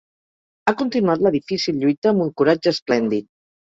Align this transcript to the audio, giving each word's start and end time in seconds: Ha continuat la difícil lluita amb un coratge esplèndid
Ha 0.69 0.73
continuat 0.79 1.21
la 1.27 1.33
difícil 1.37 1.79
lluita 1.83 2.13
amb 2.15 2.25
un 2.27 2.33
coratge 2.43 2.77
esplèndid 2.77 3.29